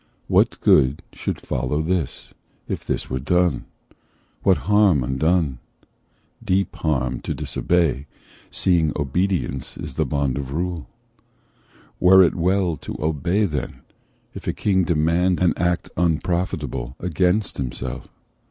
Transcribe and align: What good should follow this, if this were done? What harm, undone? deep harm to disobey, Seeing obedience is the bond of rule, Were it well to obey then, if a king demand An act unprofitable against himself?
What 0.27 0.59
good 0.61 1.03
should 1.13 1.39
follow 1.39 1.79
this, 1.83 2.33
if 2.67 2.83
this 2.83 3.07
were 3.07 3.19
done? 3.19 3.65
What 4.41 4.57
harm, 4.65 5.03
undone? 5.03 5.59
deep 6.43 6.75
harm 6.77 7.19
to 7.21 7.35
disobey, 7.35 8.07
Seeing 8.49 8.91
obedience 8.95 9.77
is 9.77 9.93
the 9.93 10.05
bond 10.07 10.39
of 10.39 10.53
rule, 10.53 10.87
Were 11.99 12.23
it 12.23 12.33
well 12.33 12.77
to 12.77 12.95
obey 12.99 13.45
then, 13.45 13.81
if 14.33 14.47
a 14.47 14.53
king 14.53 14.85
demand 14.85 15.39
An 15.39 15.53
act 15.55 15.91
unprofitable 15.95 16.95
against 16.99 17.57
himself? 17.57 18.07